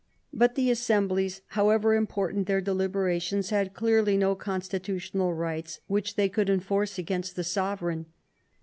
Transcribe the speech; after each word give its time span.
But 0.33 0.55
the 0.55 0.71
assemblies, 0.71 1.41
however 1.49 1.93
important 1.93 2.47
their 2.47 2.59
delibera 2.59 3.21
tions, 3.21 3.51
had 3.51 3.75
clearly 3.75 4.17
no 4.17 4.33
constitutional 4.33 5.31
rights 5.35 5.79
which 5.85 6.15
they 6.15 6.27
could 6.27 6.49
enforce 6.49 6.97
against 6.97 7.35
the 7.35 7.43
sovereign. 7.43 8.07